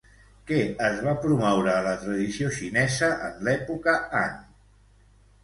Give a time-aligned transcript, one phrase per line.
[0.51, 4.43] Què es va promoure a la tradició xinesa en l'època Han?